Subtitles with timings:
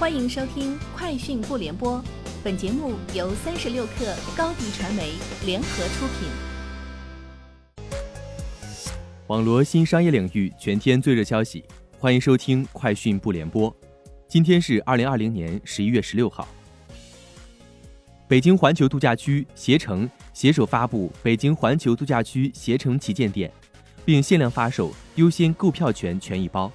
[0.00, 1.98] 欢迎收听《快讯不联播》，
[2.42, 5.12] 本节目由三十六克高低传媒
[5.44, 6.26] 联合出品。
[9.26, 11.62] 网罗新商业领域全天最热消息，
[11.98, 13.70] 欢迎收听《快讯不联播》。
[14.26, 16.48] 今天是二零二零年十一月十六号。
[18.26, 23.52] 北京环球度假区携程携手发布北京环球度假区携程旗舰店，
[24.02, 26.72] 并限量发售优先购票权权益包。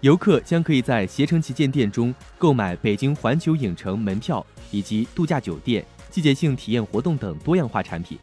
[0.00, 8.18] 游客将可以在携程旗舰店中购买北京环球影城门票以及度假酒店、季节性体验活动等多样化产品。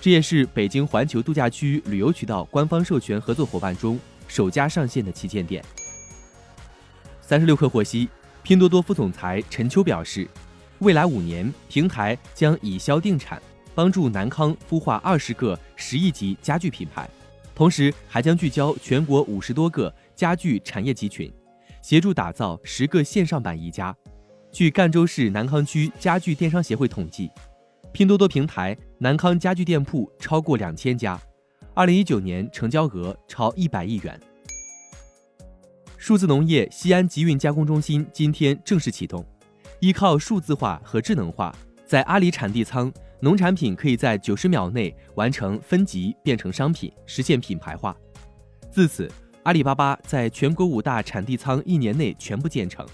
[0.00, 5.62] 这也是北京环球度假区旅游渠道官方授权合作伙伴中首家上线的旗舰店。
[7.20, 8.08] 三十六氪获悉，
[8.42, 10.26] 拼多多副总裁陈秋表示，
[10.78, 13.42] 未来五年平台将以销定产，
[13.74, 17.10] 帮助南康孵化二十个十亿级家具品牌，
[17.60, 19.94] 同时还将聚焦全国五十多个。
[20.16, 21.30] 家具产业集群，
[21.82, 23.94] 协助打造十个线上版宜家。
[24.50, 27.30] 据赣州市南康区家具电商协会统计，
[27.92, 31.20] 拼多多平台南康家具店铺超过两千家，
[31.74, 34.18] 二零一九年成交额超一百亿元。
[35.98, 39.22] 数字农业西安集运加工中心今天正式启动，
[39.80, 41.54] 依靠数字化和智能化，
[41.86, 47.96] 在阿里产地仓，农产品可以在九十秒内完成分级变成商品，实现品牌化。
[48.70, 49.10] 自此。
[49.44, 52.86] 阿里巴巴在全国五大产地仓一年内全部建成，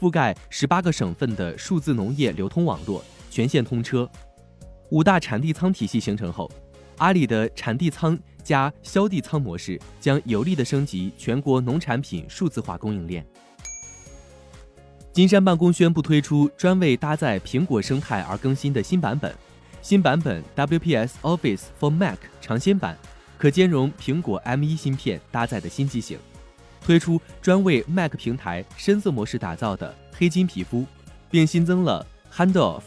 [0.00, 4.10] 覆盖十八个省份的数字农业流通网络全线通车。
[4.90, 6.50] 五大产地仓体系形成后，
[6.98, 13.24] 阿里的产地仓加销地仓模式将有力的升级全国农产品数字化供应链。
[15.12, 19.32] 金山办公宣布推出专为搭载苹果生态而更新的新版本，
[19.84, 22.96] 新版本 WPS Office for Mac 长鲜版。
[23.36, 26.18] 可兼容苹果 M1 芯片搭载的新机型，
[26.80, 30.86] 推出专为 Mac 平台深色模式打造的黑金皮肤，
[31.30, 32.80] 并新增了 Handoff、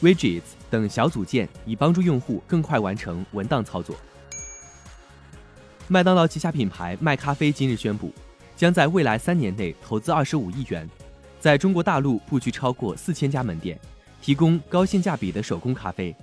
[0.00, 3.96] Widgets 等小组件，以帮助用户更快完成文档操作。
[5.88, 8.12] 麦当劳旗下品牌麦咖啡今日宣布，
[8.54, 10.88] 将在未来三年内投资二十五亿元，
[11.40, 13.76] 在中国大陆布局超过四千家门店，
[14.22, 16.14] 提供高性价比的手工咖啡。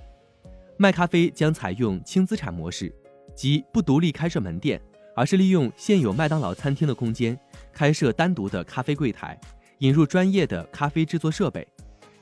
[0.76, 2.92] 麦咖啡将采用轻资产模式。
[3.34, 4.78] 即不独立开设门店，
[5.16, 7.38] 而是利用现有麦当劳餐厅的空间，
[7.72, 9.40] 开设单独的咖啡柜台，
[9.78, 11.66] 引入专业的咖啡制作设备，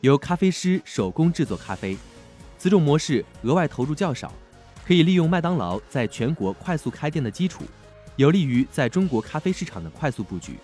[0.02, 1.96] 由咖啡师手工制作咖啡。
[2.56, 4.32] 此种模式额外投入较少，
[4.86, 7.64] 可以利用麦当劳在全国快速开店的基础，
[8.14, 10.58] 有利于在中国咖啡市场的快速布局。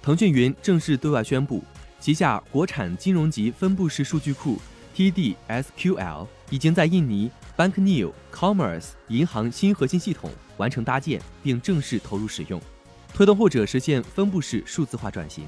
[0.00, 1.62] 腾讯云正式对外宣布，
[2.00, 4.58] 旗下国产金融级分布式数据库
[4.94, 7.30] TDSQL 已经在印尼。
[7.56, 12.60] BankNew Commerce 银行新核心系统完成搭建并正式投入使用，
[13.12, 15.46] 推动后者实现分布式数字化转型。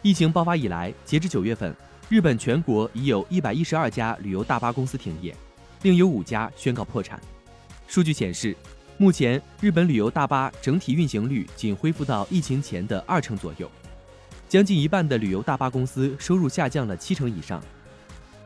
[0.00, 1.76] 疫情爆发以来，截至九月份，
[2.08, 5.36] 日本全国已有一百一十二家旅游大巴公司停业，
[5.82, 7.20] 另有五家宣告破产。
[7.86, 8.56] 数据显示，
[8.96, 13.70] 目前日本旅游大巴整体运行率仅恢复到疫情前的二成左右，
[14.48, 17.62] 将近一半的旅游大巴公司收入下降了七成以上。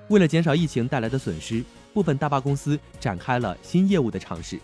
[0.09, 4.59] 为了减少疫情带来的损失，部分大巴公司展开了新业务的尝试。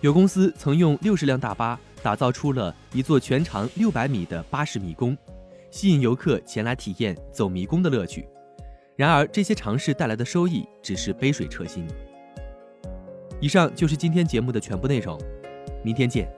[0.00, 5.16] 有公司曾用六十辆大巴打造出了一座全长六百米的巴士迷宫，
[5.70, 8.28] 吸引游客前来体验走迷宫的乐趣。
[8.96, 11.86] 然而，这些尝试带来的收益只是杯水车薪。
[13.40, 15.20] 以上就是今天节目的全部内容，
[15.84, 16.37] 明天见。